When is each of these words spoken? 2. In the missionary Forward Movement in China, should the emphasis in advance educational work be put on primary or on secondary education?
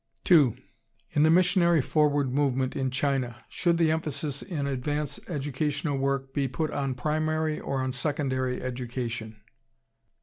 2. 0.23 0.55
In 1.11 1.21
the 1.21 1.29
missionary 1.29 1.79
Forward 1.79 2.33
Movement 2.33 2.75
in 2.75 2.89
China, 2.89 3.45
should 3.47 3.77
the 3.77 3.91
emphasis 3.91 4.41
in 4.41 4.65
advance 4.65 5.19
educational 5.27 5.95
work 5.95 6.33
be 6.33 6.47
put 6.47 6.71
on 6.71 6.95
primary 6.95 7.59
or 7.59 7.83
on 7.83 7.91
secondary 7.91 8.63
education? 8.63 9.39